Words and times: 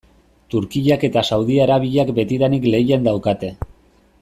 Turkiak 0.53 1.05
eta 1.07 1.23
Saudi 1.35 1.59
Arabiak 1.67 2.13
betidanik 2.21 2.67
lehian 2.77 3.05
daukate. 3.11 3.53